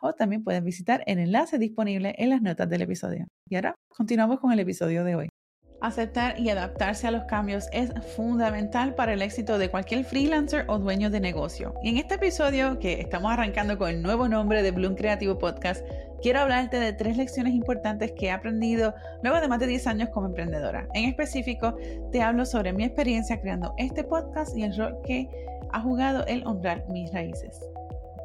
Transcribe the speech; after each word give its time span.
o 0.00 0.12
también 0.12 0.44
puedes 0.44 0.62
visitar 0.62 1.02
el 1.06 1.18
enlace 1.18 1.58
disponible 1.58 2.14
en 2.18 2.30
las 2.30 2.42
notas 2.42 2.68
del 2.68 2.82
episodio. 2.82 3.26
Y 3.48 3.56
ahora 3.56 3.74
continuamos 3.88 4.40
con 4.40 4.52
el 4.52 4.60
episodio 4.60 5.04
de 5.04 5.14
hoy. 5.16 5.28
Aceptar 5.82 6.40
y 6.40 6.48
adaptarse 6.48 7.06
a 7.06 7.10
los 7.10 7.24
cambios 7.24 7.68
es 7.70 7.92
fundamental 8.16 8.94
para 8.94 9.12
el 9.12 9.20
éxito 9.20 9.58
de 9.58 9.68
cualquier 9.68 10.04
freelancer 10.04 10.64
o 10.68 10.78
dueño 10.78 11.10
de 11.10 11.20
negocio. 11.20 11.74
Y 11.82 11.90
en 11.90 11.98
este 11.98 12.14
episodio, 12.14 12.78
que 12.78 13.00
estamos 13.00 13.30
arrancando 13.30 13.76
con 13.76 13.90
el 13.90 14.02
nuevo 14.02 14.26
nombre 14.26 14.62
de 14.62 14.70
Bloom 14.70 14.94
Creativo 14.94 15.38
Podcast, 15.38 15.84
quiero 16.22 16.40
hablarte 16.40 16.80
de 16.80 16.94
tres 16.94 17.18
lecciones 17.18 17.52
importantes 17.52 18.12
que 18.12 18.26
he 18.26 18.30
aprendido 18.30 18.94
luego 19.22 19.38
de 19.40 19.48
más 19.48 19.60
de 19.60 19.66
10 19.66 19.86
años 19.86 20.08
como 20.14 20.28
emprendedora. 20.28 20.88
En 20.94 21.10
específico, 21.10 21.76
te 22.10 22.22
hablo 22.22 22.46
sobre 22.46 22.72
mi 22.72 22.84
experiencia 22.84 23.40
creando 23.40 23.74
este 23.76 24.02
podcast 24.02 24.56
y 24.56 24.62
el 24.62 24.76
rol 24.76 24.96
que 25.04 25.28
ha 25.72 25.80
jugado 25.80 26.24
el 26.26 26.46
honrar 26.46 26.86
mis 26.88 27.12
raíces. 27.12 27.60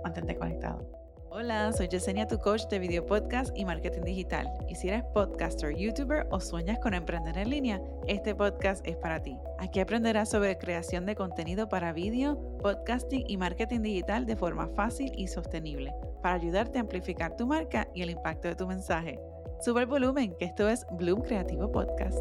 Mantente 0.03 0.38
conectado. 0.38 1.00
Hola, 1.34 1.71
soy 1.71 1.88
Yesenia, 1.88 2.27
tu 2.27 2.40
coach 2.40 2.63
de 2.67 2.77
video 2.77 3.05
podcast 3.05 3.55
y 3.55 3.63
marketing 3.63 4.02
digital. 4.02 4.52
Y 4.67 4.76
si 4.76 4.90
eres 4.90 5.05
podcaster, 5.13 5.73
youtuber 5.73 6.27
o 6.30 6.41
sueñas 6.41 6.77
con 6.80 6.94
emprender 6.94 7.38
en 7.38 7.49
línea, 7.49 7.82
este 8.05 8.35
podcast 8.35 8.85
es 8.85 8.98
para 8.98 9.23
ti. 9.23 9.38
Aquí 9.57 9.79
aprenderás 9.79 10.29
sobre 10.29 10.57
creación 10.57 11.05
de 11.05 11.15
contenido 11.15 11.70
para 11.70 11.93
vídeo, 11.93 12.38
podcasting 12.62 13.23
y 13.29 13.38
marketing 13.38 13.79
digital 13.79 14.26
de 14.26 14.35
forma 14.35 14.68
fácil 14.76 15.13
y 15.15 15.29
sostenible 15.29 15.93
para 16.21 16.35
ayudarte 16.35 16.79
a 16.79 16.82
amplificar 16.82 17.38
tu 17.38 17.48
marca 17.48 17.88
y 17.93 18.01
el 18.01 18.10
impacto 18.10 18.49
de 18.49 18.55
tu 18.55 18.68
mensaje. 18.68 19.18
Sube 19.62 19.79
el 19.79 19.88
volumen, 19.88 20.35
que 20.38 20.43
esto 20.43 20.68
es 20.68 20.85
Bloom 20.98 21.21
Creativo 21.21 21.71
Podcast. 21.71 22.20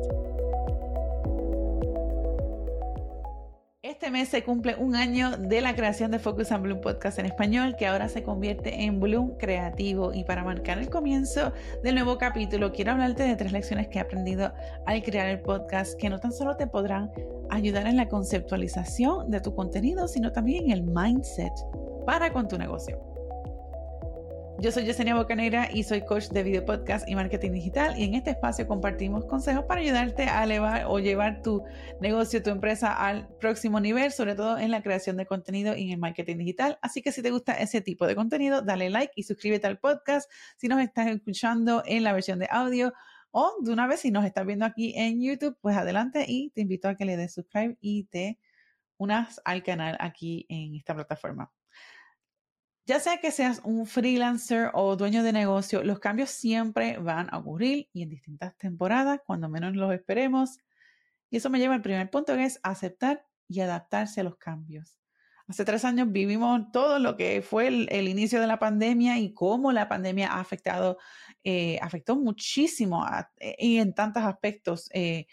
Este 4.00 4.10
mes 4.10 4.30
se 4.30 4.42
cumple 4.42 4.76
un 4.76 4.96
año 4.96 5.36
de 5.36 5.60
la 5.60 5.76
creación 5.76 6.10
de 6.10 6.18
Focus 6.18 6.50
on 6.52 6.62
Bloom 6.62 6.80
Podcast 6.80 7.18
en 7.18 7.26
español, 7.26 7.76
que 7.78 7.86
ahora 7.86 8.08
se 8.08 8.22
convierte 8.22 8.84
en 8.84 8.98
Bloom 8.98 9.36
Creativo. 9.36 10.14
Y 10.14 10.24
para 10.24 10.42
marcar 10.42 10.78
el 10.78 10.88
comienzo 10.88 11.52
del 11.82 11.96
nuevo 11.96 12.16
capítulo, 12.16 12.72
quiero 12.72 12.92
hablarte 12.92 13.24
de 13.24 13.36
tres 13.36 13.52
lecciones 13.52 13.88
que 13.88 13.98
he 13.98 14.00
aprendido 14.00 14.54
al 14.86 15.02
crear 15.02 15.28
el 15.28 15.40
podcast, 15.40 16.00
que 16.00 16.08
no 16.08 16.18
tan 16.18 16.32
solo 16.32 16.56
te 16.56 16.66
podrán 16.66 17.12
ayudar 17.50 17.86
en 17.86 17.98
la 17.98 18.08
conceptualización 18.08 19.30
de 19.30 19.42
tu 19.42 19.54
contenido, 19.54 20.08
sino 20.08 20.32
también 20.32 20.64
en 20.64 20.70
el 20.70 20.82
mindset 20.82 21.52
para 22.06 22.32
con 22.32 22.48
tu 22.48 22.56
negocio. 22.56 23.19
Yo 24.60 24.70
soy 24.70 24.84
Yesenia 24.84 25.14
Bocanegra 25.14 25.70
y 25.72 25.84
soy 25.84 26.04
coach 26.04 26.28
de 26.28 26.42
video 26.42 26.66
podcast 26.66 27.08
y 27.08 27.14
marketing 27.14 27.52
digital 27.52 27.98
y 27.98 28.04
en 28.04 28.12
este 28.12 28.32
espacio 28.32 28.68
compartimos 28.68 29.24
consejos 29.24 29.64
para 29.64 29.80
ayudarte 29.80 30.24
a 30.24 30.44
elevar 30.44 30.84
o 30.86 30.98
llevar 30.98 31.40
tu 31.40 31.64
negocio, 32.02 32.42
tu 32.42 32.50
empresa 32.50 32.92
al 32.92 33.26
próximo 33.38 33.80
nivel, 33.80 34.12
sobre 34.12 34.34
todo 34.34 34.58
en 34.58 34.70
la 34.70 34.82
creación 34.82 35.16
de 35.16 35.24
contenido 35.24 35.74
y 35.74 35.84
en 35.84 35.92
el 35.92 35.98
marketing 35.98 36.36
digital. 36.36 36.78
Así 36.82 37.00
que 37.00 37.10
si 37.10 37.22
te 37.22 37.30
gusta 37.30 37.54
ese 37.54 37.80
tipo 37.80 38.06
de 38.06 38.14
contenido, 38.14 38.60
dale 38.60 38.90
like 38.90 39.14
y 39.16 39.22
suscríbete 39.22 39.66
al 39.66 39.78
podcast. 39.78 40.30
Si 40.58 40.68
nos 40.68 40.82
estás 40.82 41.06
escuchando 41.06 41.82
en 41.86 42.04
la 42.04 42.12
versión 42.12 42.38
de 42.38 42.48
audio 42.50 42.92
o 43.30 43.54
de 43.62 43.72
una 43.72 43.86
vez 43.86 44.00
si 44.00 44.10
nos 44.10 44.26
estás 44.26 44.44
viendo 44.44 44.66
aquí 44.66 44.92
en 44.94 45.22
YouTube, 45.22 45.56
pues 45.62 45.74
adelante 45.74 46.26
y 46.28 46.50
te 46.50 46.60
invito 46.60 46.86
a 46.90 46.96
que 46.96 47.06
le 47.06 47.16
des 47.16 47.32
subscribe 47.32 47.78
y 47.80 48.04
te 48.04 48.38
unas 48.98 49.40
al 49.46 49.62
canal 49.62 49.96
aquí 50.00 50.44
en 50.50 50.74
esta 50.74 50.94
plataforma. 50.94 51.50
Ya 52.90 52.98
sea 52.98 53.18
que 53.18 53.30
seas 53.30 53.60
un 53.62 53.86
freelancer 53.86 54.72
o 54.74 54.96
dueño 54.96 55.22
de 55.22 55.32
negocio, 55.32 55.84
los 55.84 56.00
cambios 56.00 56.30
siempre 56.30 56.98
van 56.98 57.28
a 57.30 57.38
ocurrir 57.38 57.88
y 57.92 58.02
en 58.02 58.08
distintas 58.08 58.56
temporadas, 58.56 59.20
cuando 59.24 59.48
menos 59.48 59.76
los 59.76 59.94
esperemos. 59.94 60.58
Y 61.30 61.36
eso 61.36 61.50
me 61.50 61.60
lleva 61.60 61.76
al 61.76 61.82
primer 61.82 62.10
punto, 62.10 62.34
que 62.34 62.42
es 62.42 62.58
aceptar 62.64 63.24
y 63.46 63.60
adaptarse 63.60 64.22
a 64.22 64.24
los 64.24 64.38
cambios. 64.38 64.98
Hace 65.46 65.64
tres 65.64 65.84
años 65.84 66.10
vivimos 66.10 66.72
todo 66.72 66.98
lo 66.98 67.16
que 67.16 67.42
fue 67.42 67.68
el, 67.68 68.08
inicio 68.08 68.40
de 68.40 68.48
la 68.48 68.58
pandemia 68.58 69.20
y 69.20 69.34
cómo 69.34 69.70
la 69.70 69.88
pandemia 69.88 70.32
ha 70.32 70.40
afectado, 70.40 70.98
eh, 71.44 71.78
afectó 71.82 72.16
muchísimo 72.16 73.06
eh, 73.36 73.54
y 73.56 73.78
en 73.78 73.94
tantos 73.94 74.24
aspectos 74.24 74.90
eh, 74.92 75.28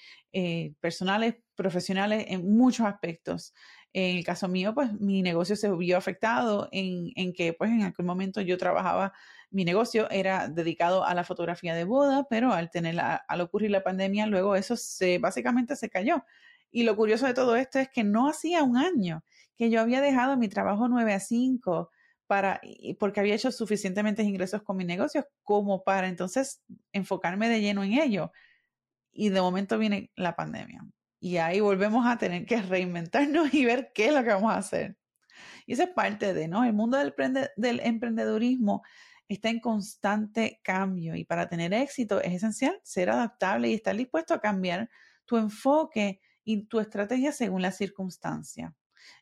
personales, 0.80 1.38
profesionales, 1.56 2.26
en 2.28 2.56
muchos 2.56 2.86
aspectos. 2.86 3.56
En 4.00 4.16
el 4.16 4.24
caso 4.24 4.48
mío, 4.48 4.76
pues 4.76 4.94
mi 4.94 5.24
negocio 5.24 5.56
se 5.56 5.72
vio 5.72 5.98
afectado 5.98 6.70
en, 6.72 7.34
que 7.34 7.54
pues 7.54 7.72
en 7.72 7.82
aquel 7.82 8.06
momento 8.06 8.42
yo 8.42 8.56
trabajaba, 8.60 9.12
mi 9.50 9.66
negocio 9.66 10.08
era 10.12 10.48
dedicado 10.50 11.04
a 11.04 11.16
la 11.16 11.24
fotografía 11.24 11.74
de 11.74 11.84
boda, 11.84 12.28
pero 12.30 12.54
al 12.54 12.70
tener 12.70 12.96
al 13.00 13.42
ocurrir 13.42 13.72
la 13.72 13.82
pandemia, 13.84 14.28
luego 14.28 14.56
eso 14.56 14.78
se 14.78 15.18
básicamente 15.18 15.76
se 15.76 15.90
cayó. 15.90 16.24
Y 16.70 16.84
lo 16.84 16.96
curioso 16.96 17.26
de 17.26 17.34
todo 17.34 17.56
esto 17.56 17.80
es 17.80 17.90
que 17.90 18.04
no 18.04 18.30
hacía 18.30 18.62
un 18.62 18.78
año 18.78 19.24
que 19.58 19.72
yo 19.72 19.82
había 19.82 20.00
dejado 20.00 20.38
mi 20.38 20.48
trabajo 20.48 20.88
9 20.88 21.14
a 21.16 21.20
5 21.20 21.90
para, 22.28 22.62
porque 23.00 23.20
había 23.20 23.34
hecho 23.34 23.52
suficientemente 23.52 24.22
ingresos 24.22 24.62
con 24.62 24.78
mi 24.78 24.86
negocio 24.86 25.28
como 25.42 25.84
para 25.84 26.08
entonces 26.08 26.62
enfocarme 26.94 27.50
de 27.50 27.62
lleno 27.62 27.84
en 27.84 27.94
ello. 27.94 28.32
Y 29.12 29.30
de 29.30 29.42
momento 29.42 29.80
viene 29.80 30.12
la 30.16 30.36
pandemia. 30.36 30.86
Y 31.20 31.38
ahí 31.38 31.60
volvemos 31.60 32.06
a 32.06 32.18
tener 32.18 32.46
que 32.46 32.62
reinventarnos 32.62 33.54
y 33.54 33.66
ver 33.66 33.92
qué 33.94 34.08
es 34.08 34.14
lo 34.14 34.24
que 34.24 34.30
vamos 34.30 34.52
a 34.52 34.58
hacer. 34.58 34.98
Y 35.66 35.74
esa 35.74 35.84
es 35.84 35.90
parte 35.90 36.34
de, 36.34 36.48
¿no? 36.48 36.64
El 36.64 36.74
mundo 36.74 36.98
del, 36.98 37.14
del 37.56 37.80
emprendedurismo 37.82 38.84
está 39.28 39.50
en 39.50 39.60
constante 39.60 40.62
cambio 40.64 41.16
y 41.16 41.26
para 41.26 41.50
tener 41.50 41.74
éxito 41.74 42.22
es 42.22 42.34
esencial 42.34 42.80
ser 42.84 43.10
adaptable 43.10 43.70
y 43.70 43.74
estar 43.74 43.96
dispuesto 43.96 44.34
a 44.34 44.40
cambiar 44.40 44.90
tu 45.26 45.38
enfoque 45.38 46.22
y 46.44 46.64
tu 46.64 46.80
estrategia 46.80 47.32
según 47.32 47.62
la 47.62 47.72
circunstancia. 47.72 48.74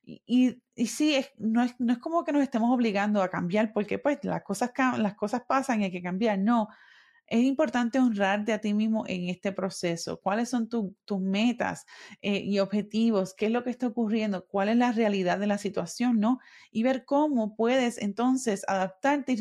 Y, 0.03 0.61
y, 0.75 0.88
sí, 0.88 1.25
no, 1.38 1.63
es, 1.63 1.75
no, 1.79 1.94
es, 1.94 2.00
como 2.00 2.23
que 2.23 2.31
nos 2.31 2.44
estemos 2.44 2.72
obligando 2.72 3.22
a 3.22 3.29
cambiar 3.29 3.73
porque 3.73 4.00
pues 4.00 4.19
las 4.23 4.44
cosas, 4.44 4.72
las 4.97 5.16
cosas 5.16 5.44
pasan 5.47 5.81
y 5.81 5.85
hay 5.85 5.91
que 5.91 6.01
cambiar. 6.01 6.39
No, 6.39 6.67
es 7.28 7.44
importante 7.44 8.00
honrarte 8.00 8.53
a 8.53 8.59
ti 8.59 8.74
mismo 8.74 9.03
en 9.08 9.30
este 9.30 9.52
proceso. 9.52 10.19
¿Cuáles 10.22 10.50
son 10.50 10.69
tus 10.69 11.22
metas 11.22 11.86
eh, 12.22 12.40
y 12.40 12.59
objetivos? 12.59 13.34
¿Qué 13.34 13.47
es 13.47 13.52
lo 13.52 13.63
que 13.63 13.72
está 13.72 13.88
ocurriendo? 13.88 14.46
¿Cuál 14.46 14.69
es 14.69 14.78
la 14.78 14.91
realidad 14.91 15.40
de 15.40 15.47
la 15.47 15.58
situación? 15.58 16.19
¿No? 16.19 16.40
Y 16.72 16.84
ver 16.84 17.06
cómo 17.06 17.56
puedes 17.56 17.97
entonces 17.97 18.64
adaptarte 18.68 19.34
y 19.34 19.38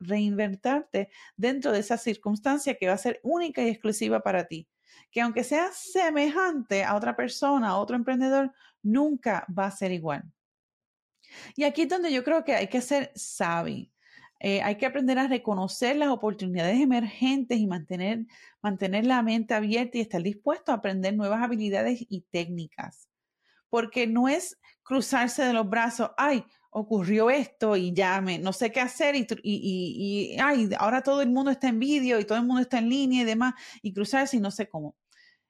reinvertarte 0.00 1.08
dentro 1.36 1.72
de 1.72 1.78
esa 1.78 1.96
circunstancia 1.96 2.76
que 2.76 2.88
va 2.88 2.94
a 2.94 2.98
ser 2.98 3.20
única 3.22 3.62
y 3.62 3.68
exclusiva 3.68 4.20
para 4.20 4.46
ti. 4.46 4.68
Que 5.10 5.20
aunque 5.20 5.44
sea 5.44 5.70
semejante 5.72 6.82
a 6.84 6.96
otra 6.96 7.14
persona, 7.14 7.68
a 7.68 7.78
otro 7.78 7.96
emprendedor, 7.96 8.52
nunca 8.82 9.46
va 9.56 9.66
a 9.66 9.70
ser 9.70 9.92
igual. 9.92 10.24
Y 11.54 11.64
aquí 11.64 11.82
es 11.82 11.88
donde 11.88 12.12
yo 12.12 12.24
creo 12.24 12.44
que 12.44 12.54
hay 12.54 12.68
que 12.68 12.80
ser 12.80 13.12
sabio 13.14 13.90
eh, 14.40 14.62
hay 14.62 14.76
que 14.76 14.86
aprender 14.86 15.18
a 15.18 15.28
reconocer 15.28 15.96
las 15.96 16.08
oportunidades 16.08 16.80
emergentes 16.80 17.58
y 17.58 17.66
mantener, 17.66 18.26
mantener 18.62 19.06
la 19.06 19.22
mente 19.22 19.54
abierta 19.54 19.98
y 19.98 20.02
estar 20.02 20.22
dispuesto 20.22 20.72
a 20.72 20.76
aprender 20.76 21.16
nuevas 21.16 21.42
habilidades 21.42 22.04
y 22.08 22.22
técnicas. 22.30 23.08
Porque 23.70 24.06
no 24.06 24.28
es 24.28 24.58
cruzarse 24.82 25.42
de 25.42 25.52
los 25.52 25.68
brazos, 25.68 26.10
ay, 26.16 26.44
ocurrió 26.70 27.30
esto 27.30 27.74
y 27.76 27.94
ya 27.94 28.20
no 28.20 28.52
sé 28.52 28.70
qué 28.70 28.80
hacer 28.80 29.16
y, 29.16 29.26
y, 29.42 30.34
y, 30.34 30.38
ay, 30.38 30.68
ahora 30.78 31.02
todo 31.02 31.22
el 31.22 31.30
mundo 31.30 31.50
está 31.50 31.68
en 31.68 31.80
vídeo 31.80 32.20
y 32.20 32.24
todo 32.26 32.36
el 32.38 32.44
mundo 32.44 32.60
está 32.60 32.78
en 32.78 32.90
línea 32.90 33.22
y 33.22 33.24
demás, 33.24 33.54
y 33.80 33.94
cruzarse 33.94 34.36
y 34.36 34.40
no 34.40 34.50
sé 34.50 34.68
cómo. 34.68 34.94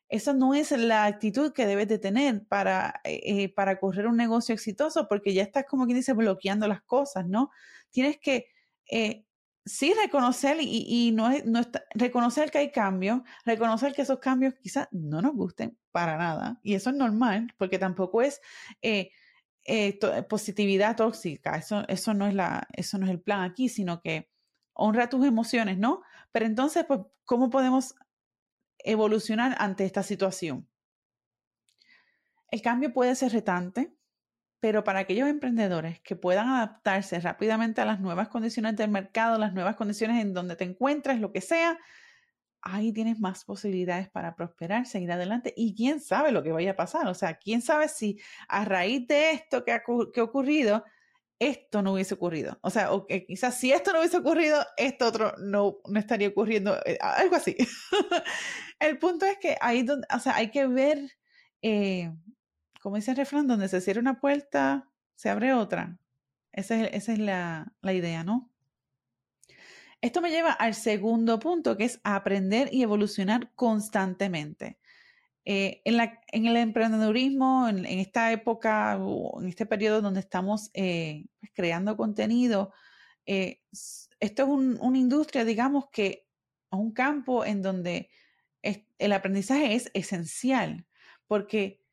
Esa 0.09 0.33
no 0.33 0.55
es 0.55 0.71
la 0.71 1.05
actitud 1.05 1.53
que 1.53 1.67
debes 1.67 1.89
de 1.89 1.99
tener 1.99 2.47
para, 2.47 3.01
eh, 3.03 3.21
eh, 3.25 3.49
para 3.53 3.81
correr 3.81 4.07
un 4.07 4.17
negocio 4.17 4.55
exitoso, 4.55 5.09
porque 5.09 5.35
ya 5.35 5.43
estás, 5.43 5.65
como 5.69 5.87
quien 5.87 5.97
dice, 5.97 6.13
bloqueando 6.13 6.69
las 6.69 6.83
cosas, 6.83 7.27
¿no? 7.27 7.51
Tienes 7.91 8.19
que 8.19 8.47
eh, 8.91 9.27
sí 9.67 9.93
reconocer 9.95 10.59
y, 10.61 11.11
no, 11.13 11.29
no 11.45 11.61
reconocer 11.95 12.51
que 12.51 12.59
hay 12.59 12.71
cambios, 12.71 13.21
reconocer 13.45 13.93
que 13.93 14.03
esos 14.03 14.21
cambios 14.21 14.55
quizás 14.55 14.89
no 14.93 15.21
nos 15.21 15.35
gusten 15.35 15.77
para 15.91 16.17
nada. 16.17 16.61
Y 16.63 16.75
eso 16.75 16.91
es 16.91 16.97
normal, 16.97 17.53
porque 17.59 17.79
tampoco 17.79 18.23
es 18.23 18.41
eh, 18.81 19.11
eh, 19.65 19.99
positividad 20.29 20.97
tóxica. 20.97 21.57
Eso, 21.57 21.85
eso, 21.89 22.15
no 22.15 22.27
es 22.27 22.35
la, 22.35 22.69
eso 22.73 22.97
no 22.99 23.07
es 23.07 23.11
el 23.11 23.21
plan 23.21 23.43
aquí, 23.43 23.69
sino 23.69 24.01
que 24.01 24.31
honra 24.73 25.09
tus 25.09 25.27
emociones, 25.27 25.79
¿no? 25.79 26.03
Pero 26.31 26.47
entonces, 26.47 26.85
pues, 26.87 27.01
¿cómo 27.25 27.51
podemos 27.51 27.97
evolucionar 28.79 29.57
ante 29.59 29.85
esta 29.85 30.05
situación? 30.05 30.69
El 32.53 32.63
cambio 32.63 32.93
puede 32.93 33.17
ser 33.17 33.33
retante, 33.33 33.96
pero 34.61 34.85
para 34.85 35.01
aquellos 35.01 35.29
emprendedores 35.29 36.01
que 36.01 36.17
puedan 36.17 36.49
adaptarse 36.49 37.21
rápidamente 37.21 37.81
a 37.81 37.85
las 37.85 38.01
nuevas 38.01 38.29
condiciones 38.29 38.77
del 38.77 38.91
mercado, 38.91 39.39
las 39.39 39.55
nuevas 39.55 39.77
condiciones 39.77 40.23
en 40.23 40.35
donde 40.35 40.57
te 40.57 40.65
encuentras, 40.65 41.21
lo 41.21 41.33
que 41.33 41.41
sea, 41.41 41.79
ahí 42.67 42.93
tienes 42.93 43.21
más 43.21 43.45
posibilidades 43.45 44.09
para 44.11 44.35
prosperar, 44.35 44.87
seguir 44.87 45.13
adelante 45.13 45.55
y 45.57 45.75
quién 45.75 46.01
sabe 46.01 46.33
lo 46.33 46.43
que 46.43 46.53
vaya 46.53 46.73
a 46.73 46.77
pasar. 46.77 47.07
O 47.07 47.15
sea, 47.15 47.35
quién 47.35 47.63
sabe 47.63 47.89
si 47.89 48.19
a 48.49 48.65
raíz 48.65 49.07
de 49.07 49.31
esto 49.33 49.65
que 49.65 49.73
ha, 49.73 49.83
ocurrido, 49.87 50.85
esto 51.39 51.83
no 51.83 51.93
hubiese 51.93 52.15
ocurrido. 52.15 52.59
O 52.63 52.71
sea, 52.71 52.93
o 52.93 53.07
que 53.07 53.25
quizás 53.25 53.59
si 53.59 53.73
esto 53.73 53.93
no 53.93 54.01
hubiese 54.01 54.17
ocurrido, 54.17 54.65
esto 54.77 55.07
otro 55.07 55.35
no, 55.39 55.79
no 55.87 55.99
estaría 55.99 56.29
ocurriendo, 56.29 56.77
eh, 56.85 56.99
algo 57.01 57.37
así. 57.37 57.57
el 58.81 58.99
punto 58.99 59.27
es 59.27 59.39
que 59.39 59.57
ahí 59.61 59.83
donde, 59.83 60.07
o 60.15 60.19
sea, 60.19 60.35
hay 60.37 60.51
que 60.51 60.67
ver, 60.67 60.99
eh, 61.63 62.13
como 62.87 62.95
dice 62.95 63.11
el 63.11 63.17
refrán, 63.17 63.49
donde 63.49 63.67
se 63.67 63.81
cierra 63.81 64.01
una 64.01 64.21
puerta, 64.21 64.89
se 65.17 65.29
abre 65.29 65.53
otra. 65.53 65.99
Esa 66.53 66.85
es, 66.85 66.95
esa 66.95 67.15
es 67.15 67.19
la, 67.19 67.73
la 67.83 67.93
idea, 67.93 68.23
¿no? 68.23 68.49
Esto 70.01 70.21
me 70.21 70.31
lleva 70.31 70.53
al 70.53 70.73
segundo 70.73 71.41
punto, 71.41 71.77
que 71.77 71.83
es 71.83 72.01
aprender 72.05 72.69
y 72.71 72.85
evolucionar 72.85 73.51
constantemente. 73.57 74.79
Eh, 75.45 75.83
en, 75.85 75.97
la, 75.97 76.21
en, 76.29 76.47
el 76.47 76.57
emprendedurismo, 76.57 77.67
en, 77.67 77.85
esta 77.87 78.31
época, 78.31 78.93
en 78.93 79.49
este 79.49 79.67
periodo 79.67 80.01
donde 80.01 80.21
estamos 80.21 80.71
eh, 80.73 81.27
pues, 81.41 81.51
creando 81.57 81.97
contenido, 81.97 82.73
eh, 83.27 83.63
esto 84.21 84.43
es 84.45 84.49
una 84.49 84.99
industria, 84.99 85.45
digamos 85.45 85.87
que 85.91 86.29
un 86.71 86.93
campo 86.93 87.45
en 87.45 87.63
donde 87.63 88.11
el 88.63 89.13
aprendizaje 89.13 89.75
es 89.75 89.91
esencial, 89.93 90.87
porque 91.27 91.85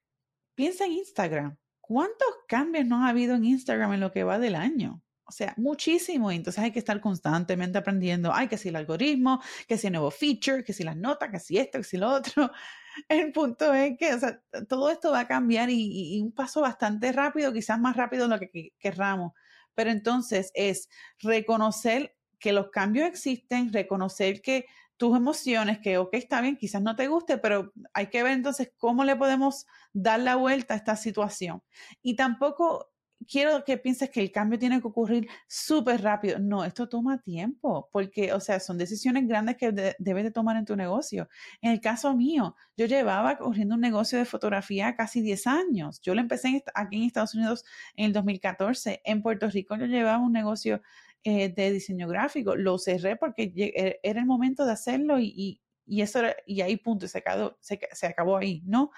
piensa 0.56 0.86
en 0.86 0.94
Instagram. 0.94 1.58
¿Cuántos 1.82 2.28
cambios 2.48 2.86
no 2.86 3.06
ha 3.06 3.10
habido 3.10 3.36
en 3.36 3.46
Instagram 3.46 3.94
en 3.94 4.00
lo 4.00 4.12
que 4.12 4.24
va 4.24 4.40
del 4.40 4.56
año? 4.56 5.02
O 5.26 5.32
sea, 5.32 5.54
muchísimo. 5.58 6.32
Entonces 6.32 6.64
hay 6.64 6.72
que 6.72 6.80
estar 6.80 7.00
constantemente 7.02 7.78
aprendiendo. 7.78 8.34
Hay 8.34 8.48
que 8.48 8.58
si 8.58 8.70
el 8.70 8.76
algoritmo, 8.76 9.42
que 9.68 9.78
si 9.78 9.88
el 9.88 9.94
nuevo 9.94 10.12
feature, 10.12 10.64
que 10.64 10.74
si 10.74 10.84
las 10.84 10.98
notas, 10.98 11.30
que 11.32 11.40
si 11.40 11.58
esto, 11.58 11.80
que 11.80 11.84
si 11.84 11.98
lo 11.98 12.12
otro. 12.12 12.52
El 13.10 13.32
punto 13.32 13.74
es 13.74 13.98
que 13.98 14.14
o 14.14 14.20
sea, 14.20 14.40
todo 14.70 14.92
esto 14.92 15.12
va 15.12 15.22
a 15.22 15.28
cambiar 15.28 15.70
y, 15.72 16.22
un 16.22 16.32
paso 16.32 16.62
bastante 16.62 17.12
rápido, 17.12 17.52
quizás 17.52 17.80
más 17.80 17.98
rápido 17.98 18.28
de 18.28 18.38
lo 18.38 18.40
que 18.40 18.74
querramos. 18.78 19.34
Pero 19.74 19.90
entonces 19.90 20.52
es 20.54 20.90
reconocer 21.20 22.16
que 22.40 22.54
los 22.54 22.70
cambios 22.70 23.08
existen, 23.08 23.74
reconocer 23.74 24.42
que 24.42 24.68
tus 24.98 25.16
emociones, 25.18 25.80
que, 25.80 25.98
ok, 25.98 26.14
está 26.14 26.42
bien, 26.42 26.58
quizás 26.58 26.82
no 26.82 26.96
te 26.96 27.08
guste, 27.08 27.38
pero 27.38 27.74
hay 27.94 28.08
que 28.08 28.24
ver 28.24 28.34
entonces 28.34 28.72
cómo 28.78 29.04
le 29.04 29.16
podemos 29.16 29.66
dar 29.92 30.20
la 30.20 30.36
vuelta 30.36 30.74
a 30.74 30.78
esta 30.78 30.96
situación. 30.96 31.62
Y 32.02 32.16
tampoco 32.16 32.94
quiero 33.28 33.64
que 33.64 33.78
pienses 33.78 34.10
que 34.10 34.22
el 34.22 34.32
cambio 34.32 34.60
tiene 34.60 34.82
que 34.82 34.88
ocurrir 34.88 35.28
súper 35.48 36.02
rápido. 36.02 36.40
No, 36.40 36.64
esto 36.64 36.90
toma 36.90 37.22
tiempo, 37.22 37.90
porque, 37.92 38.34
o 38.34 38.40
sea, 38.40 38.60
son 38.60 38.78
decisiones 38.78 39.28
grandes 39.28 39.58
que 39.58 39.72
debes 39.72 40.24
de 40.24 40.32
tomar 40.32 40.58
en 40.58 40.66
tu 40.66 40.76
negocio. 40.76 41.30
En 41.62 41.72
el 41.72 41.82
caso 41.82 42.16
mío, 42.16 42.56
yo 42.78 42.86
llevaba 42.86 43.38
corriendo 43.38 43.76
un 43.76 43.82
negocio 43.82 44.18
de 44.20 44.26
fotografía 44.26 44.96
casi 44.96 45.22
10 45.22 45.48
años. 45.48 46.02
Yo 46.02 46.16
lo 46.16 46.22
empecé 46.22 46.64
aquí 46.74 46.98
en 46.98 47.04
Estados 47.04 47.36
Unidos 47.36 47.64
en 47.96 48.08
el 48.08 48.14
2014. 48.14 49.02
En 49.04 49.22
Puerto 49.22 49.50
Rico 49.50 49.76
yo 49.76 49.86
llevaba 49.86 50.20
un 50.20 50.34
negocio 50.34 50.82
eh, 51.24 51.50
de 51.50 51.72
diseño 51.72 52.08
gráfico. 52.08 52.56
Lo 52.56 52.78
cerré 52.78 53.16
porque 53.16 53.54
e, 53.56 54.00
era 54.04 54.20
el 54.20 54.26
momento 54.26 54.66
de 54.66 54.74
hacerlo 54.74 55.20
y, 55.20 55.62
eso 55.88 56.22
y 56.46 56.62
ahí 56.62 56.78
punto, 56.78 57.08
se 57.08 57.20
acabó, 57.20 57.58
se, 57.62 57.80
se 57.92 58.08
acabó 58.08 58.38
ahí, 58.38 58.62
¿no? 58.66 58.92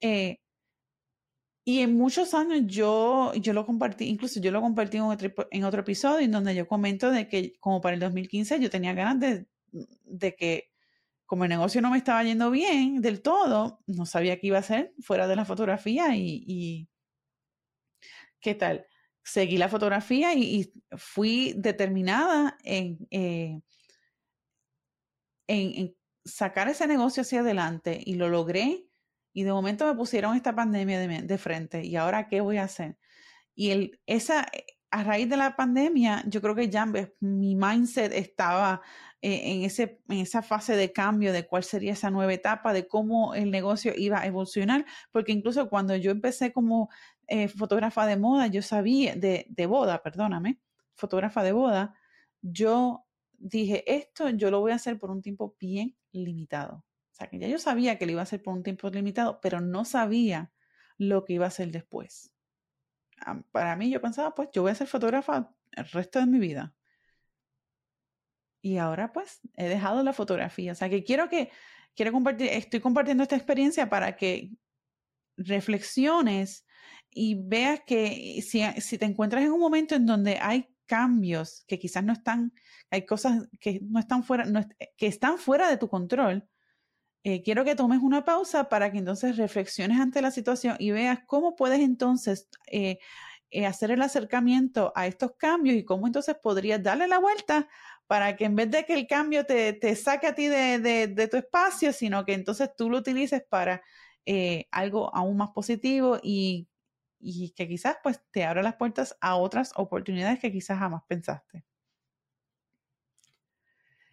Eh, 0.00 0.40
y 1.64 1.80
en 1.82 1.98
muchos 1.98 2.32
años 2.32 2.62
yo, 2.66 3.32
yo 3.34 3.52
lo 3.52 3.66
compartí, 3.66 4.06
incluso 4.08 4.40
yo 4.40 4.50
lo 4.50 4.62
compartí 4.62 4.96
en 4.96 5.02
otro, 5.02 5.30
en 5.50 5.64
otro 5.64 5.80
episodio 5.82 6.24
en 6.24 6.30
donde 6.30 6.54
yo 6.54 6.66
comento 6.66 7.10
de 7.10 7.28
que 7.28 7.54
como 7.60 7.82
para 7.82 7.94
el 7.94 8.00
2015 8.00 8.58
yo 8.58 8.70
tenía 8.70 8.94
ganas 8.94 9.20
de, 9.20 9.46
de 10.04 10.34
que 10.34 10.70
como 11.26 11.44
el 11.44 11.50
negocio 11.50 11.82
no 11.82 11.90
me 11.90 11.98
estaba 11.98 12.24
yendo 12.24 12.50
bien 12.50 13.02
del 13.02 13.20
todo, 13.20 13.82
no 13.86 14.06
sabía 14.06 14.40
qué 14.40 14.46
iba 14.46 14.56
a 14.56 14.60
hacer 14.60 14.94
fuera 15.02 15.28
de 15.28 15.36
la 15.36 15.44
fotografía 15.44 16.16
y, 16.16 16.42
y 16.46 16.88
¿qué 18.40 18.54
tal? 18.54 18.86
Seguí 19.30 19.58
la 19.58 19.68
fotografía 19.68 20.34
y, 20.34 20.72
fui 20.96 21.52
determinada 21.56 22.56
en, 22.64 23.06
eh, 23.10 23.60
en, 25.46 25.74
en 25.74 25.96
sacar 26.24 26.68
ese 26.68 26.86
negocio 26.86 27.20
hacia 27.22 27.40
adelante 27.40 28.00
y 28.04 28.14
lo 28.14 28.28
logré 28.28 28.88
y 29.32 29.42
de 29.44 29.52
momento 29.52 29.86
me 29.86 29.94
pusieron 29.94 30.34
esta 30.34 30.54
pandemia 30.54 30.98
de, 30.98 31.38
frente. 31.38 31.84
¿Y 31.84 31.96
ahora 31.96 32.26
qué 32.26 32.40
voy 32.40 32.56
a 32.56 32.64
hacer? 32.64 32.96
Y 33.54 33.70
el, 33.70 34.00
esa, 34.06 34.42
eh, 34.52 34.64
a 34.90 35.04
raíz 35.04 35.28
de 35.28 35.36
la 35.36 35.56
pandemia, 35.56 36.24
yo 36.26 36.40
creo 36.40 36.54
que 36.54 36.68
ya 36.68 36.86
mi 37.20 37.54
mindset 37.54 38.12
estaba 38.12 38.80
eh, 39.20 39.52
en, 39.52 39.62
ese, 39.62 40.00
en 40.08 40.18
esa 40.18 40.42
fase 40.42 40.74
de 40.74 40.92
cambio 40.92 41.32
de 41.32 41.46
cuál 41.46 41.62
sería 41.62 41.92
esa 41.92 42.10
nueva 42.10 42.32
etapa, 42.32 42.72
de 42.72 42.88
cómo 42.88 43.34
el 43.34 43.50
negocio 43.50 43.92
iba 43.96 44.20
a 44.20 44.26
evolucionar, 44.26 44.86
porque 45.12 45.32
incluso 45.32 45.68
cuando 45.68 45.94
yo 45.94 46.10
empecé 46.10 46.52
como 46.52 46.88
eh, 47.28 47.48
fotógrafa 47.48 48.06
de 48.06 48.16
moda, 48.16 48.48
yo 48.48 48.62
sabía, 48.62 49.14
de, 49.14 49.46
de 49.48 49.66
boda, 49.66 50.02
perdóname, 50.02 50.60
fotógrafa 50.94 51.42
de 51.42 51.52
boda, 51.52 51.94
yo 52.42 53.04
dije, 53.32 53.84
esto 53.94 54.28
yo 54.30 54.50
lo 54.50 54.60
voy 54.60 54.72
a 54.72 54.76
hacer 54.76 54.98
por 54.98 55.10
un 55.10 55.22
tiempo 55.22 55.56
bien 55.60 55.96
limitado 56.12 56.84
sea, 57.18 57.28
que 57.28 57.38
ya 57.38 57.48
yo 57.48 57.58
sabía 57.58 57.98
que 57.98 58.06
lo 58.06 58.12
iba 58.12 58.20
a 58.20 58.24
hacer 58.24 58.42
por 58.42 58.54
un 58.54 58.62
tiempo 58.62 58.88
limitado, 58.90 59.40
pero 59.40 59.60
no 59.60 59.84
sabía 59.84 60.52
lo 60.96 61.24
que 61.24 61.34
iba 61.34 61.44
a 61.44 61.48
hacer 61.48 61.70
después. 61.70 62.32
Para 63.52 63.76
mí 63.76 63.90
yo 63.90 64.00
pensaba, 64.00 64.34
pues 64.34 64.48
yo 64.52 64.62
voy 64.62 64.70
a 64.70 64.76
ser 64.76 64.86
fotógrafa 64.86 65.52
el 65.72 65.84
resto 65.90 66.20
de 66.20 66.26
mi 66.26 66.38
vida. 66.38 66.74
Y 68.62 68.78
ahora 68.78 69.12
pues 69.12 69.40
he 69.56 69.68
dejado 69.68 70.02
la 70.02 70.12
fotografía. 70.12 70.72
O 70.72 70.74
sea, 70.74 70.88
que 70.88 71.04
quiero 71.04 71.28
que, 71.28 71.50
quiero 71.94 72.12
compartir, 72.12 72.48
estoy 72.48 72.80
compartiendo 72.80 73.22
esta 73.22 73.36
experiencia 73.36 73.88
para 73.88 74.16
que 74.16 74.52
reflexiones 75.36 76.64
y 77.10 77.34
veas 77.34 77.80
que 77.86 78.40
si, 78.46 78.62
si 78.80 78.98
te 78.98 79.04
encuentras 79.04 79.42
en 79.42 79.52
un 79.52 79.60
momento 79.60 79.94
en 79.94 80.06
donde 80.06 80.38
hay 80.40 80.68
cambios 80.86 81.64
que 81.68 81.78
quizás 81.78 82.02
no 82.02 82.12
están, 82.12 82.52
hay 82.90 83.06
cosas 83.06 83.48
que 83.60 83.80
no 83.82 84.00
están 84.00 84.24
fuera, 84.24 84.44
que 84.96 85.06
están 85.06 85.38
fuera 85.38 85.70
de 85.70 85.76
tu 85.76 85.88
control, 85.88 86.48
eh, 87.24 87.42
quiero 87.42 87.64
que 87.64 87.74
tomes 87.74 88.00
una 88.00 88.24
pausa 88.24 88.68
para 88.68 88.90
que 88.90 88.98
entonces 88.98 89.36
reflexiones 89.36 90.00
ante 90.00 90.22
la 90.22 90.30
situación 90.30 90.76
y 90.78 90.92
veas 90.92 91.20
cómo 91.26 91.56
puedes 91.56 91.80
entonces 91.80 92.48
eh, 92.66 92.98
eh, 93.50 93.66
hacer 93.66 93.90
el 93.90 94.02
acercamiento 94.02 94.92
a 94.96 95.06
estos 95.06 95.32
cambios 95.36 95.76
y 95.76 95.84
cómo 95.84 96.06
entonces 96.06 96.36
podrías 96.42 96.82
darle 96.82 97.08
la 97.08 97.18
vuelta 97.18 97.68
para 98.06 98.36
que 98.36 98.46
en 98.46 98.56
vez 98.56 98.70
de 98.70 98.84
que 98.84 98.94
el 98.94 99.06
cambio 99.06 99.44
te, 99.44 99.74
te 99.74 99.94
saque 99.96 100.28
a 100.28 100.34
ti 100.34 100.46
de, 100.46 100.78
de, 100.78 101.28
tu 101.28 101.36
espacio, 101.36 101.92
sino 101.92 102.24
que 102.24 102.32
entonces 102.32 102.70
tú 102.76 102.88
lo 102.88 102.98
utilices 102.98 103.42
para 103.48 103.82
algo 104.70 105.14
aún 105.14 105.36
más 105.38 105.50
positivo 105.50 106.18
y, 106.22 106.68
y 107.18 107.50
que 107.50 107.68
quizás 107.68 107.96
pues 108.02 108.20
te 108.30 108.44
abra 108.44 108.62
las 108.62 108.76
puertas 108.76 109.16
a 109.20 109.36
otras 109.36 109.72
oportunidades 109.76 110.38
que 110.40 110.52
quizás 110.52 110.78
jamás 110.78 111.02
pensaste. 111.08 111.64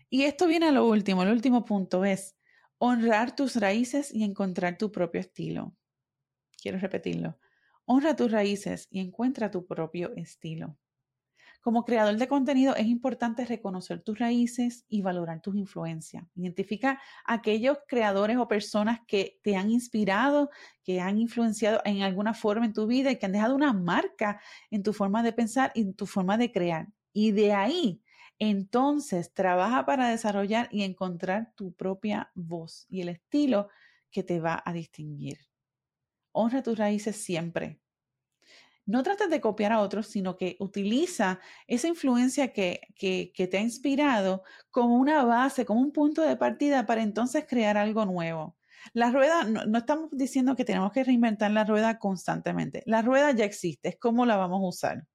Y 0.09 0.23
esto 0.23 0.47
viene 0.47 0.67
a 0.67 0.71
lo 0.71 0.87
último, 0.87 1.23
el 1.23 1.31
último 1.31 1.65
punto 1.65 2.05
es, 2.05 2.35
honrar 2.77 3.35
tus 3.35 3.55
raíces 3.55 4.13
y 4.13 4.23
encontrar 4.23 4.77
tu 4.77 4.91
propio 4.91 5.21
estilo. 5.21 5.75
Quiero 6.61 6.77
repetirlo. 6.77 7.37
Honra 7.85 8.15
tus 8.15 8.31
raíces 8.31 8.87
y 8.89 8.99
encuentra 8.99 9.51
tu 9.51 9.65
propio 9.65 10.13
estilo. 10.15 10.77
Como 11.65 11.83
creador 11.83 12.17
de 12.17 12.27
contenido 12.27 12.75
es 12.75 12.85
importante 12.85 13.43
reconocer 13.43 13.99
tus 14.03 14.19
raíces 14.19 14.85
y 14.87 15.01
valorar 15.01 15.41
tus 15.41 15.55
influencias. 15.55 16.23
Identifica 16.35 17.01
aquellos 17.25 17.79
creadores 17.87 18.37
o 18.37 18.47
personas 18.47 18.99
que 19.07 19.39
te 19.41 19.55
han 19.55 19.71
inspirado, 19.71 20.51
que 20.83 21.01
han 21.01 21.17
influenciado 21.17 21.81
en 21.83 22.03
alguna 22.03 22.35
forma 22.35 22.67
en 22.67 22.73
tu 22.73 22.85
vida 22.85 23.09
y 23.09 23.15
que 23.15 23.25
han 23.25 23.31
dejado 23.31 23.55
una 23.55 23.73
marca 23.73 24.39
en 24.69 24.83
tu 24.83 24.93
forma 24.93 25.23
de 25.23 25.33
pensar 25.33 25.71
y 25.73 25.81
en 25.81 25.95
tu 25.95 26.05
forma 26.05 26.37
de 26.37 26.51
crear. 26.51 26.89
Y 27.13 27.31
de 27.31 27.53
ahí 27.53 28.03
entonces, 28.37 29.33
trabaja 29.33 29.87
para 29.87 30.09
desarrollar 30.09 30.69
y 30.71 30.83
encontrar 30.83 31.51
tu 31.55 31.73
propia 31.73 32.31
voz 32.35 32.85
y 32.89 33.01
el 33.01 33.09
estilo 33.09 33.69
que 34.11 34.21
te 34.21 34.39
va 34.39 34.61
a 34.63 34.71
distinguir. 34.71 35.39
Honra 36.31 36.61
tus 36.61 36.77
raíces 36.77 37.15
siempre. 37.15 37.79
No 38.85 39.01
trates 39.03 39.29
de 39.29 39.41
copiar 39.41 39.71
a 39.71 39.79
otros, 39.79 40.07
sino 40.07 40.37
que 40.37 40.57
utiliza 40.59 41.39
esa 41.67 41.87
influencia 41.87 42.53
que, 42.53 42.81
te 42.97 43.57
ha 43.57 43.61
inspirado 43.61 44.43
como 44.71 44.97
una 44.97 45.23
base, 45.23 45.65
como 45.65 45.81
un 45.81 45.91
punto 45.91 46.21
de 46.21 46.35
partida 46.37 46.85
para 46.85 47.01
entonces 47.01 47.45
crear 47.47 47.77
algo 47.77 48.05
nuevo. 48.05 48.55
La 48.93 49.11
rueda, 49.11 49.43
no, 49.45 49.65
no, 49.65 49.79
estamos 49.79 50.09
diciendo 50.11 50.55
que 50.55 50.65
tenemos 50.65 50.91
que 50.91 51.03
reinventar 51.03 51.49
la 51.51 51.63
rueda 51.63 51.97
constantemente. 51.97 52.83
La 52.85 53.01
rueda 53.01 53.31
ya 53.31 53.45
existe, 53.45 53.89
es 53.89 53.97
cómo 53.97 54.25
la 54.25 54.37
vamos 54.37 54.61
a 54.61 54.67
usar. 54.67 55.07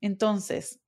Entonces, 0.00 0.81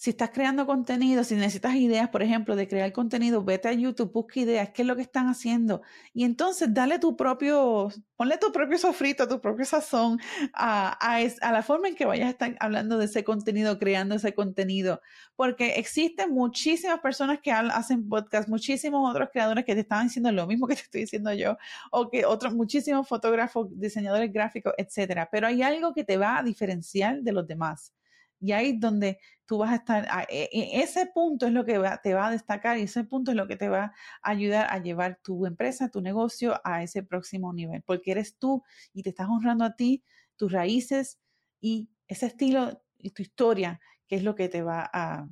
si 0.00 0.08
estás 0.08 0.30
creando 0.30 0.64
contenido, 0.64 1.24
si 1.24 1.34
necesitas 1.34 1.74
ideas, 1.74 2.08
por 2.08 2.22
ejemplo, 2.22 2.56
de 2.56 2.66
crear 2.66 2.90
contenido, 2.90 3.44
vete 3.44 3.68
a 3.68 3.74
YouTube, 3.74 4.10
busca 4.10 4.40
ideas, 4.40 4.70
qué 4.70 4.80
es 4.80 4.88
lo 4.88 4.96
que 4.96 5.02
están 5.02 5.28
haciendo. 5.28 5.82
Y 6.14 6.24
entonces 6.24 6.72
dale 6.72 6.98
tu 6.98 7.18
propio, 7.18 7.90
ponle 8.16 8.38
tu 8.38 8.50
propio 8.50 8.78
sofrito, 8.78 9.28
tu 9.28 9.42
propio 9.42 9.66
sazón 9.66 10.18
a, 10.54 10.92
a, 10.92 11.52
la 11.52 11.62
forma 11.62 11.88
en 11.88 11.96
que 11.96 12.06
vayas 12.06 12.28
a 12.28 12.30
estar 12.30 12.56
hablando 12.60 12.96
de 12.96 13.04
ese 13.04 13.24
contenido, 13.24 13.78
creando 13.78 14.14
ese 14.14 14.32
contenido. 14.32 15.02
Porque 15.36 15.74
existen 15.74 16.32
muchísimas 16.32 17.00
personas 17.00 17.40
que 17.42 17.52
hacen 17.52 18.08
podcast, 18.08 18.48
muchísimos 18.48 19.06
otros 19.06 19.28
creadores 19.30 19.66
que 19.66 19.74
te 19.74 19.80
están 19.80 20.06
diciendo 20.06 20.32
lo 20.32 20.46
mismo 20.46 20.66
que 20.66 20.76
te 20.76 20.82
estoy 20.82 21.00
diciendo 21.02 21.30
yo, 21.34 21.58
o 21.90 22.08
que 22.08 22.24
otros, 22.24 22.54
muchísimos 22.54 23.06
fotógrafos, 23.06 23.68
diseñadores 23.78 24.32
gráficos, 24.32 24.72
etcétera. 24.78 25.28
Pero 25.30 25.46
hay 25.46 25.60
algo 25.60 25.92
que 25.92 26.04
te 26.04 26.16
va 26.16 26.38
a 26.38 26.42
diferenciar 26.42 27.20
de 27.20 27.32
los 27.32 27.46
demás. 27.46 27.92
Y 28.40 28.52
ahí 28.52 28.70
es 28.70 28.80
donde 28.80 29.18
tú 29.46 29.58
vas 29.58 29.70
a 29.72 29.76
estar, 29.76 30.26
e, 30.30 30.48
e, 30.52 30.80
ese 30.82 31.06
punto 31.06 31.46
es 31.46 31.52
lo 31.52 31.64
que 31.64 31.78
te 32.02 32.14
va 32.14 32.26
a 32.26 32.30
destacar 32.30 32.78
y 32.78 32.82
ese 32.82 33.04
punto 33.04 33.32
es 33.32 33.36
lo 33.36 33.46
que 33.46 33.56
te 33.56 33.68
va 33.68 33.92
a 34.22 34.30
ayudar 34.30 34.66
a 34.70 34.78
llevar 34.78 35.18
tu 35.22 35.44
empresa, 35.44 35.90
tu 35.90 36.00
negocio 36.00 36.60
a 36.64 36.82
ese 36.82 37.02
próximo 37.02 37.52
nivel, 37.52 37.82
porque 37.82 38.12
eres 38.12 38.38
tú 38.38 38.62
y 38.92 39.02
te 39.02 39.10
estás 39.10 39.28
honrando 39.28 39.64
a 39.64 39.76
ti, 39.76 40.02
tus 40.36 40.52
raíces 40.52 41.18
y 41.60 41.90
ese 42.08 42.26
estilo 42.26 42.82
y 42.96 43.10
tu 43.10 43.22
historia, 43.22 43.80
que 44.08 44.16
es 44.16 44.24
lo 44.24 44.34
que 44.34 44.48
te 44.48 44.62
va 44.62 44.90
a, 44.92 45.28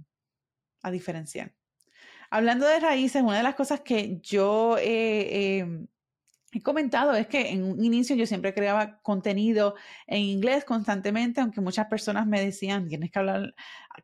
diferenciar. 0.91 1.55
Hablando 2.31 2.67
de 2.67 2.81
raíces, 2.81 3.23
una 3.23 3.37
de 3.37 3.43
las 3.43 3.55
cosas 3.55 3.83
que 3.83 4.21
yo 4.23 4.79
he 4.79 5.87
comentado 6.63 7.15
es 7.15 7.27
que 7.27 7.51
en 7.51 7.63
un 7.63 7.85
inicio 7.85 8.17
yo 8.17 8.27
siempre 8.27 8.55
creaba 8.55 9.01
contenido 9.03 9.75
en 10.07 10.23
inglés 10.23 10.65
constantemente, 10.65 11.41
aunque 11.41 11.61
muchas 11.61 11.87
personas 11.87 12.27
me 12.27 12.41
decían, 12.45 12.89
tienes 12.89 13.11
que 13.11 13.19
hablar, 13.19 13.55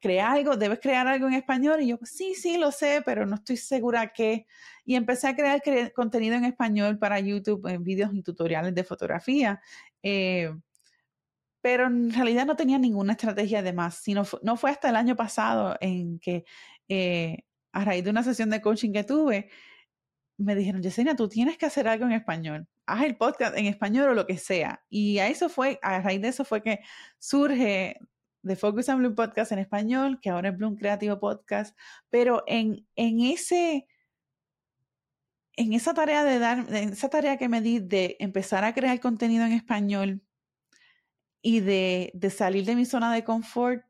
crear 0.01 0.33
algo, 0.33 0.57
debes 0.57 0.81
crear 0.81 1.07
algo 1.07 1.27
en 1.27 1.35
español. 1.35 1.81
Y 1.81 1.89
yo, 1.89 1.99
sí, 2.03 2.35
sí, 2.35 2.59
lo 2.59 2.71
sé, 2.71 3.03
pero 3.05 3.27
no 3.27 3.37
estoy 3.37 3.57
segura 3.57 4.13
qué. 4.13 4.47
Y 4.85 4.95
empecé 4.95 5.29
a 5.29 5.35
crear 5.35 5.63
contenido 5.95 6.37
en 6.37 6.45
español 6.45 6.99
para 6.99 7.19
YouTube, 7.21 7.67
en 7.69 7.83
vídeos 7.83 8.11
y 8.15 8.23
tutoriales 8.23 8.75
de 8.75 8.85
fotografía. 8.85 9.61
Eh, 10.03 10.51
pero 11.63 11.87
en 11.87 12.13
realidad 12.13 12.45
no 12.45 12.57
tenía 12.57 12.79
ninguna 12.79 13.13
estrategia 13.13 13.63
de 13.63 13.73
más, 13.73 13.97
sino 13.97 14.25
no 14.43 14.57
fue 14.59 14.71
hasta 14.71 14.91
el 14.91 14.97
año 14.97 15.17
pasado 15.17 15.77
en 15.81 16.19
que 16.19 16.45
eh, 16.89 17.39
a 17.73 17.85
raíz 17.85 18.05
de 18.05 18.11
una 18.11 18.23
sesión 18.23 18.51
de 18.51 18.61
coaching 18.61 18.93
que 18.93 19.05
tuve, 19.05 19.49
me 20.37 20.55
dijeron, 20.55 20.83
Yesenia, 20.83 21.15
tú 21.17 21.29
tienes 21.29 21.59
que 21.59 21.67
hacer 21.67 21.89
algo 21.89 22.07
en 22.07 22.13
español. 22.13 22.69
Haz 22.87 23.05
el 23.05 23.17
podcast 23.17 23.57
en 23.57 23.67
español 23.67 24.11
o 24.11 24.15
lo 24.15 24.27
que 24.27 24.39
sea. 24.39 24.85
Y 24.89 25.19
a 25.19 25.29
eso 25.29 25.49
fue, 25.49 25.79
a 25.83 26.01
raíz 26.01 26.21
de 26.21 26.29
eso 26.29 26.45
fue 26.45 26.63
que 26.63 26.81
surge 27.19 27.97
de 28.43 28.57
Focus 28.57 28.89
on 28.89 28.99
Bloom 28.99 29.15
Podcast 29.15 29.53
en 29.53 29.59
español, 29.59 30.19
que 30.21 30.31
ahora 30.31 30.51
es 30.51 30.57
Bloom 30.57 30.77
Creativo 30.77 31.19
Podcast. 31.19 31.77
Pero 32.11 32.43
en, 32.47 32.87
en 32.97 33.21
ese, 33.21 33.87
en 35.57 35.73
esa 35.73 35.95
tarea 35.95 36.25
de 36.25 36.39
dar, 36.39 36.59
en 36.75 36.91
esa 36.91 37.09
tarea 37.09 37.37
que 37.37 37.49
me 37.49 37.61
di 37.61 37.79
de 37.79 38.17
empezar 38.19 38.65
a 38.65 38.75
crear 38.75 38.99
contenido 39.01 39.45
en 39.47 39.53
español 39.53 40.23
y 41.43 41.61
de, 41.61 42.11
de 42.15 42.31
salir 42.31 42.65
de 42.65 42.75
mi 42.75 42.85
zona 42.85 43.15
de 43.15 43.25
confort, 43.25 43.85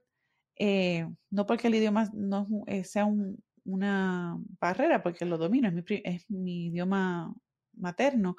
eh, 0.57 1.09
no 1.31 1.47
porque 1.47 1.69
el 1.69 1.75
idioma 1.75 2.11
no 2.13 2.47
eh, 2.67 2.85
sea 2.85 3.07
un, 3.07 3.43
una 3.65 4.39
barrera 4.61 5.03
porque 5.03 5.25
lo 5.25 5.39
domino, 5.39 5.69
es 5.69 5.75
mi, 5.75 5.83
es 6.05 6.31
mi 6.31 6.67
idioma 6.67 7.35
materno, 7.75 8.37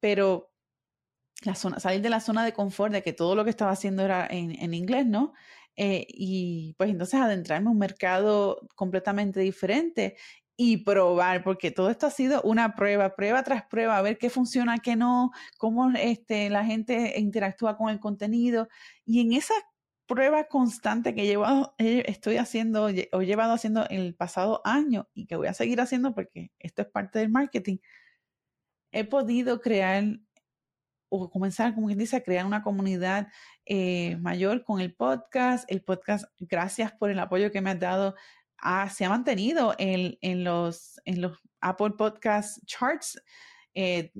pero 0.00 0.52
la 1.42 1.54
zona, 1.54 1.80
salir 1.80 2.00
de 2.00 2.10
la 2.10 2.20
zona 2.20 2.44
de 2.44 2.52
confort 2.52 2.92
de 2.92 3.02
que 3.02 3.12
todo 3.12 3.34
lo 3.34 3.44
que 3.44 3.50
estaba 3.50 3.72
haciendo 3.72 4.02
era 4.02 4.26
en, 4.26 4.52
en 4.62 4.74
inglés, 4.74 5.06
¿no? 5.06 5.34
Eh, 5.76 6.06
y 6.08 6.74
pues 6.78 6.90
entonces 6.90 7.20
adentrarme 7.20 7.66
en 7.66 7.72
un 7.72 7.78
mercado 7.78 8.60
completamente 8.76 9.40
diferente 9.40 10.16
y 10.56 10.78
probar, 10.78 11.42
porque 11.42 11.72
todo 11.72 11.90
esto 11.90 12.06
ha 12.06 12.10
sido 12.10 12.40
una 12.42 12.76
prueba, 12.76 13.16
prueba 13.16 13.42
tras 13.42 13.66
prueba, 13.66 13.98
a 13.98 14.02
ver 14.02 14.18
qué 14.18 14.30
funciona, 14.30 14.78
qué 14.78 14.94
no, 14.94 15.32
cómo 15.58 15.90
este, 15.90 16.48
la 16.48 16.64
gente 16.64 17.18
interactúa 17.18 17.76
con 17.76 17.88
el 17.88 17.98
contenido. 17.98 18.68
Y 19.04 19.20
en 19.20 19.32
esa 19.32 19.54
prueba 20.06 20.44
constante 20.44 21.14
que 21.14 21.26
llevo, 21.26 21.74
eh, 21.78 22.04
estoy 22.06 22.36
haciendo 22.36 22.88
o 23.12 23.22
llevado 23.22 23.52
haciendo 23.52 23.86
el 23.88 24.14
pasado 24.14 24.60
año 24.64 25.08
y 25.14 25.26
que 25.26 25.36
voy 25.36 25.46
a 25.48 25.54
seguir 25.54 25.80
haciendo 25.80 26.14
porque 26.14 26.52
esto 26.58 26.82
es 26.82 26.88
parte 26.88 27.18
del 27.18 27.30
marketing, 27.30 27.78
he 28.92 29.04
podido 29.04 29.60
crear 29.60 30.04
o 31.08 31.30
comenzar, 31.30 31.74
como 31.74 31.86
quien 31.86 31.98
dice, 31.98 32.22
crear 32.22 32.46
una 32.46 32.62
comunidad 32.62 33.28
eh, 33.66 34.16
mayor 34.16 34.64
con 34.64 34.80
el 34.80 34.94
podcast. 34.94 35.70
El 35.70 35.82
podcast, 35.82 36.24
gracias 36.38 36.92
por 36.92 37.10
el 37.10 37.18
apoyo 37.18 37.52
que 37.52 37.60
me 37.60 37.70
has 37.70 37.80
dado, 37.80 38.14
se 38.90 39.04
ha 39.04 39.08
mantenido 39.08 39.74
en, 39.78 40.18
en, 40.22 40.44
los, 40.44 41.00
en 41.04 41.20
los 41.20 41.38
Apple 41.60 41.92
Podcast 41.96 42.64
Charts. 42.66 43.20
Eh, 43.74 44.12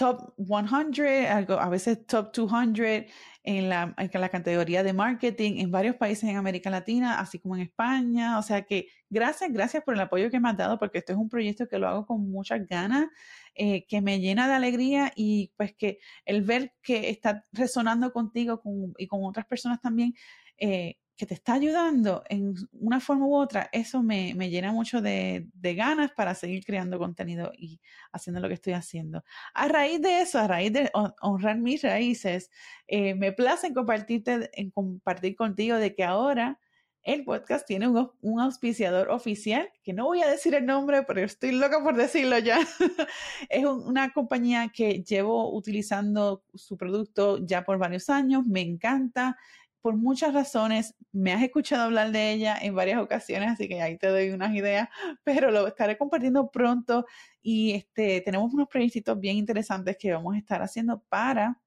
top 0.00 0.32
100, 0.38 1.26
algo, 1.26 1.60
a 1.60 1.68
veces 1.68 2.06
top 2.06 2.32
200 2.32 3.12
en 3.42 3.68
la, 3.68 3.94
en 3.98 4.20
la 4.20 4.28
categoría 4.30 4.82
de 4.82 4.94
marketing 4.94 5.58
en 5.58 5.70
varios 5.70 5.96
países 5.96 6.24
en 6.24 6.36
América 6.36 6.70
Latina, 6.70 7.20
así 7.20 7.38
como 7.38 7.54
en 7.56 7.62
España. 7.62 8.38
O 8.38 8.42
sea 8.42 8.62
que 8.62 8.88
gracias, 9.10 9.52
gracias 9.52 9.84
por 9.84 9.92
el 9.92 10.00
apoyo 10.00 10.30
que 10.30 10.40
me 10.40 10.48
has 10.48 10.56
dado, 10.56 10.78
porque 10.78 10.98
esto 10.98 11.12
es 11.12 11.18
un 11.18 11.28
proyecto 11.28 11.68
que 11.68 11.78
lo 11.78 11.86
hago 11.86 12.06
con 12.06 12.30
muchas 12.30 12.66
ganas, 12.66 13.08
eh, 13.54 13.84
que 13.86 14.00
me 14.00 14.20
llena 14.20 14.48
de 14.48 14.54
alegría 14.54 15.12
y 15.14 15.52
pues 15.58 15.74
que 15.74 15.98
el 16.24 16.44
ver 16.44 16.72
que 16.80 17.10
está 17.10 17.44
resonando 17.52 18.10
contigo 18.10 18.62
y 18.96 19.06
con 19.06 19.22
otras 19.24 19.44
personas 19.44 19.82
también. 19.82 20.14
Eh, 20.56 20.96
que 21.20 21.26
te 21.26 21.34
está 21.34 21.52
ayudando 21.52 22.24
en 22.30 22.54
una 22.72 22.98
forma 22.98 23.26
u 23.26 23.34
otra, 23.34 23.68
eso 23.72 24.02
me, 24.02 24.32
llena 24.48 24.72
mucho 24.72 25.02
de, 25.02 25.50
ganas 25.52 26.12
para 26.12 26.34
seguir 26.34 26.64
creando 26.64 26.98
contenido 26.98 27.52
y 27.58 27.78
haciendo 28.10 28.40
lo 28.40 28.48
que 28.48 28.54
estoy 28.54 28.72
haciendo. 28.72 29.22
A 29.52 29.68
raíz 29.68 30.00
de 30.00 30.22
eso, 30.22 30.38
a 30.38 30.48
raíz 30.48 30.72
de 30.72 30.90
honrar 31.20 31.58
mis 31.58 31.82
raíces, 31.82 32.50
eh, 32.88 33.14
me 33.14 33.32
place 33.32 33.66
en, 33.66 33.74
compartirte, 33.74 34.48
en 34.54 34.70
compartir 34.70 35.36
contigo 35.36 35.76
de 35.76 35.94
que 35.94 36.04
ahora 36.04 36.58
el 37.02 37.22
podcast 37.24 37.66
tiene 37.66 37.86
un, 37.86 38.10
un, 38.22 38.40
auspiciador 38.40 39.10
oficial, 39.10 39.68
que 39.82 39.92
no 39.92 40.06
voy 40.06 40.22
a 40.22 40.30
decir 40.30 40.54
el 40.54 40.64
nombre, 40.64 41.02
pero 41.02 41.20
estoy 41.20 41.52
loca 41.52 41.82
por 41.82 41.96
decirlo 41.96 42.38
ya. 42.38 42.60
es 43.50 43.66
una 43.66 44.10
compañía 44.14 44.70
que 44.74 45.02
llevo 45.02 45.54
utilizando 45.54 46.44
su 46.54 46.78
producto 46.78 47.44
ya 47.44 47.62
por 47.62 47.76
varios 47.76 48.08
años, 48.08 48.46
me 48.46 48.62
encanta 48.62 49.36
por 49.80 49.96
muchas 49.96 50.34
razones. 50.34 50.94
Me 51.12 51.32
has 51.32 51.42
escuchado 51.42 51.84
hablar 51.84 52.12
de 52.12 52.32
ella 52.32 52.56
en 52.60 52.74
varias 52.74 53.00
ocasiones, 53.00 53.50
así 53.50 53.68
que 53.68 53.82
ahí 53.82 53.98
te 53.98 54.08
doy 54.08 54.30
unas 54.30 54.54
ideas, 54.54 54.88
pero 55.24 55.50
lo 55.50 55.66
estaré 55.66 55.96
compartiendo 55.98 56.50
pronto 56.50 57.06
y 57.42 57.72
este, 57.72 58.20
tenemos 58.20 58.52
unos 58.52 58.68
proyectos 58.68 59.18
bien 59.18 59.36
interesantes 59.36 59.96
que 59.98 60.12
vamos 60.12 60.34
a 60.34 60.38
estar 60.38 60.62
haciendo 60.62 61.02
para, 61.08 61.60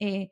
eh, 0.00 0.30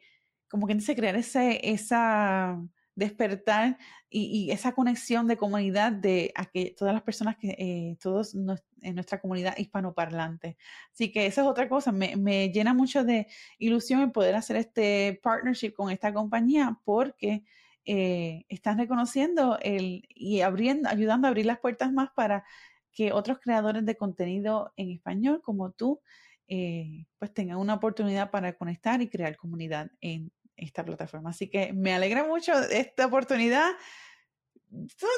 como 0.49 0.67
quien 0.67 0.79
dice, 0.79 0.97
crear 0.97 1.17
ese, 1.17 1.61
esa 1.71 2.59
despertar 2.97 3.79
y, 4.11 4.51
esa 4.51 4.73
conexión 4.73 5.29
de 5.29 5.37
comunidad 5.37 5.93
de 5.93 6.33
que 6.53 6.75
todas 6.77 6.95
las 6.95 7.03
personas 7.03 7.37
que, 7.37 7.51
eh, 7.51 7.97
todos 8.01 8.35
en 8.35 8.95
nuestra 8.95 9.21
comunidad 9.21 9.57
hispanoparlante. 9.57 10.57
Así 10.93 11.13
que 11.13 11.27
esa 11.27 11.43
es 11.43 11.47
otra 11.47 11.69
cosa, 11.69 11.93
me, 11.93 12.17
me, 12.17 12.49
llena 12.49 12.75
mucho 12.75 13.05
de 13.05 13.29
ilusión 13.59 14.01
el 14.01 14.13
poder 14.13 14.35
hacer 14.35 14.57
este 14.57 15.21
partnership 15.23 15.73
con 15.73 15.91
esta 15.91 16.13
compañía 16.13 16.79
porque 16.85 17.45
eh, 17.85 18.45
están 18.49 18.79
reconociendo 18.79 19.59
el, 19.63 20.09
y 20.09 20.41
abriendo, 20.41 20.89
ayudando 20.89 21.29
a 21.29 21.31
abrir 21.31 21.47
las 21.47 21.61
puertas 21.61 21.93
más 21.93 22.11
para 22.17 22.45
que 22.93 23.13
otros 23.13 23.39
creadores 23.39 23.85
de 23.85 23.97
contenido 23.97 24.73
en 24.77 24.91
español 24.91 25.41
como 25.43 25.71
tú, 25.71 26.01
eh, 26.49 27.07
pues 27.19 27.33
tengan 27.35 27.59
una 27.59 27.75
oportunidad 27.75 28.31
para 28.31 28.55
conectar 28.55 29.03
y 29.03 29.09
crear 29.09 29.37
comunidad 29.37 29.91
en 30.01 30.33
esta 30.57 30.85
plataforma. 30.85 31.31
Así 31.31 31.49
que 31.49 31.73
me 31.73 31.95
alegra 31.95 32.25
mucho 32.25 32.53
esta 32.71 33.07
oportunidad. 33.07 33.73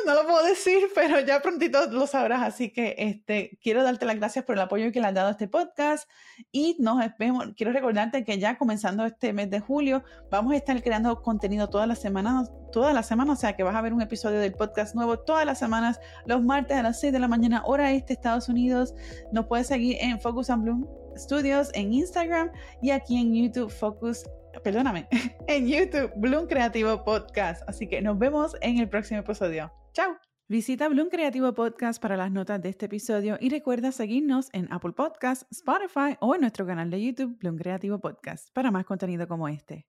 No 0.06 0.14
lo 0.14 0.26
puedo 0.26 0.44
decir, 0.44 0.88
pero 0.94 1.20
ya 1.20 1.40
prontito 1.40 1.86
lo 1.90 2.06
sabrás. 2.06 2.42
Así 2.42 2.70
que 2.70 2.94
este, 2.98 3.58
quiero 3.62 3.82
darte 3.82 4.04
las 4.06 4.16
gracias 4.16 4.44
por 4.44 4.56
el 4.56 4.60
apoyo 4.60 4.92
que 4.92 5.00
le 5.00 5.06
has 5.06 5.14
dado 5.14 5.28
a 5.28 5.30
este 5.32 5.48
podcast 5.48 6.08
y 6.52 6.76
nos 6.78 6.98
vemos. 7.18 7.46
Quiero 7.56 7.72
recordarte 7.72 8.24
que 8.24 8.38
ya 8.38 8.58
comenzando 8.58 9.04
este 9.04 9.32
mes 9.32 9.50
de 9.50 9.60
julio 9.60 10.04
vamos 10.30 10.52
a 10.52 10.56
estar 10.56 10.80
creando 10.82 11.22
contenido 11.22 11.68
todas 11.68 11.88
las 11.88 12.00
semanas, 12.00 12.50
todas 12.72 12.94
las 12.94 13.06
semanas, 13.06 13.38
o 13.38 13.40
sea 13.40 13.56
que 13.56 13.62
vas 13.62 13.74
a 13.74 13.80
ver 13.80 13.94
un 13.94 14.02
episodio 14.02 14.38
del 14.38 14.52
podcast 14.52 14.94
nuevo 14.94 15.18
todas 15.18 15.46
las 15.46 15.58
semanas, 15.58 15.98
los 16.26 16.42
martes 16.42 16.76
a 16.76 16.82
las 16.82 17.00
6 17.00 17.12
de 17.12 17.18
la 17.18 17.28
mañana, 17.28 17.62
hora 17.64 17.90
este, 17.92 18.12
Estados 18.12 18.48
Unidos. 18.48 18.94
Nos 19.32 19.46
puedes 19.46 19.66
seguir 19.66 19.96
en 20.00 20.20
Focus 20.20 20.50
and 20.50 20.62
Bloom 20.62 20.86
Studios 21.16 21.70
en 21.74 21.92
Instagram 21.92 22.52
y 22.80 22.90
aquí 22.90 23.16
en 23.18 23.34
YouTube 23.34 23.70
Focus 23.70 24.24
perdóname, 24.62 25.08
en 25.48 25.68
YouTube, 25.68 26.12
Bloom 26.16 26.46
Creativo 26.46 27.04
Podcast. 27.04 27.62
Así 27.68 27.86
que 27.88 28.02
nos 28.02 28.18
vemos 28.18 28.56
en 28.60 28.78
el 28.78 28.88
próximo 28.88 29.20
episodio. 29.20 29.72
¡Chao! 29.92 30.16
Visita 30.50 30.88
Bloom 30.88 31.10
Creativo 31.10 31.52
Podcast 31.52 32.00
para 32.00 32.16
las 32.16 32.30
notas 32.30 32.62
de 32.62 32.70
este 32.70 32.86
episodio 32.86 33.36
y 33.38 33.50
recuerda 33.50 33.92
seguirnos 33.92 34.48
en 34.54 34.72
Apple 34.72 34.92
Podcast, 34.92 35.42
Spotify 35.52 36.16
o 36.20 36.34
en 36.34 36.40
nuestro 36.40 36.66
canal 36.66 36.90
de 36.90 37.02
YouTube 37.04 37.38
Bloom 37.38 37.58
Creativo 37.58 37.98
Podcast 37.98 38.48
para 38.54 38.70
más 38.70 38.86
contenido 38.86 39.28
como 39.28 39.48
este. 39.48 39.86